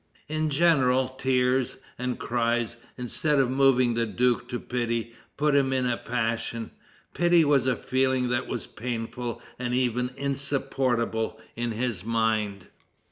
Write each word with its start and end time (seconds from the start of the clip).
In 0.27 0.49
general, 0.49 1.09
tears 1.09 1.77
and 1.99 2.17
cries, 2.17 2.75
instead 2.97 3.37
of 3.37 3.51
moving 3.51 3.93
the 3.93 4.07
duke 4.07 4.49
to 4.49 4.59
pity, 4.59 5.13
put 5.37 5.53
him 5.53 5.71
in 5.71 5.85
a 5.85 5.95
passion. 5.95 6.71
Pity 7.13 7.45
was 7.45 7.67
a 7.67 7.75
feeling 7.75 8.29
that 8.29 8.47
was 8.47 8.65
painful 8.65 9.43
and 9.59 9.75
even 9.75 10.09
insupportable 10.17 11.39
in 11.55 11.73
his 11.73 12.03
mind." 12.03 12.65